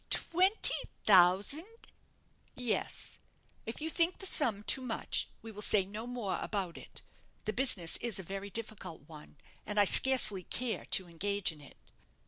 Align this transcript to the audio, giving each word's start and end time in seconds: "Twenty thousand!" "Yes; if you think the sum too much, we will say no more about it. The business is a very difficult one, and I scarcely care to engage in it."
"Twenty 0.09 0.73
thousand!" 1.05 1.87
"Yes; 2.55 3.19
if 3.67 3.81
you 3.81 3.89
think 3.91 4.17
the 4.17 4.25
sum 4.25 4.63
too 4.63 4.81
much, 4.81 5.29
we 5.43 5.51
will 5.51 5.61
say 5.61 5.85
no 5.85 6.07
more 6.07 6.39
about 6.41 6.75
it. 6.75 7.03
The 7.45 7.53
business 7.53 7.97
is 7.97 8.17
a 8.17 8.23
very 8.23 8.49
difficult 8.49 9.07
one, 9.07 9.35
and 9.63 9.79
I 9.79 9.85
scarcely 9.85 10.41
care 10.43 10.85
to 10.85 11.07
engage 11.07 11.51
in 11.51 11.61
it." 11.61 11.77